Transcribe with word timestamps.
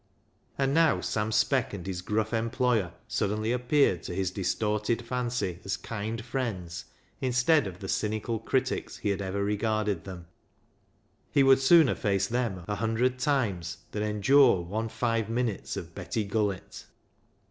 And 0.57 0.73
now 0.73 0.99
Sam 0.99 1.31
Speck 1.31 1.75
and 1.75 1.85
his 1.85 2.01
gruff 2.01 2.33
employer 2.33 2.93
suddenly 3.07 3.51
appeared 3.51 4.01
to 4.01 4.15
his 4.15 4.31
distorted 4.31 5.05
fancy 5.05 5.59
as 5.63 5.77
kind 5.77 6.25
friends, 6.25 6.85
instead 7.19 7.67
of 7.67 7.77
the 7.81 7.87
cynical 7.87 8.39
critics 8.39 8.97
he 8.97 9.09
had 9.09 9.21
ever 9.21 9.43
regarded 9.43 10.03
them. 10.05 10.25
He 11.29 11.43
would 11.43 11.59
sooner 11.59 11.93
face 11.93 12.25
them 12.25 12.63
a 12.67 12.77
hundred 12.77 13.19
times 13.19 13.77
than 13.91 14.01
endure 14.01 14.61
one 14.61 14.89
five 14.89 15.29
minutes 15.29 15.77
of 15.77 15.93
Betty 15.93 16.25
Gullett. 16.27 16.85